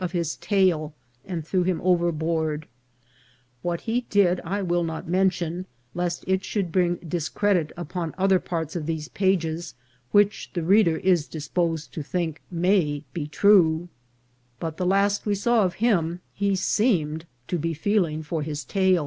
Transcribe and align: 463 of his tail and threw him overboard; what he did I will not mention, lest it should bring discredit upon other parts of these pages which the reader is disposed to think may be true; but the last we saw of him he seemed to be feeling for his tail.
463 0.01 0.09
of 0.21 0.25
his 0.25 0.35
tail 0.37 0.93
and 1.27 1.45
threw 1.45 1.61
him 1.61 1.79
overboard; 1.83 2.65
what 3.61 3.81
he 3.81 4.01
did 4.09 4.39
I 4.43 4.63
will 4.63 4.83
not 4.83 5.07
mention, 5.07 5.67
lest 5.93 6.23
it 6.25 6.43
should 6.43 6.71
bring 6.71 6.95
discredit 7.07 7.71
upon 7.77 8.15
other 8.17 8.39
parts 8.39 8.75
of 8.75 8.87
these 8.87 9.09
pages 9.09 9.75
which 10.11 10.49
the 10.53 10.63
reader 10.63 10.97
is 10.97 11.27
disposed 11.27 11.93
to 11.93 12.01
think 12.01 12.41
may 12.49 13.03
be 13.13 13.27
true; 13.27 13.89
but 14.59 14.77
the 14.77 14.87
last 14.87 15.27
we 15.27 15.35
saw 15.35 15.65
of 15.65 15.75
him 15.75 16.21
he 16.33 16.55
seemed 16.55 17.27
to 17.49 17.59
be 17.59 17.75
feeling 17.75 18.23
for 18.23 18.41
his 18.41 18.63
tail. 18.65 18.99